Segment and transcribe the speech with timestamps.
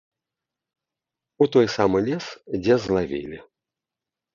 [1.45, 2.25] У той самы лес,
[2.61, 3.37] дзе злавілі.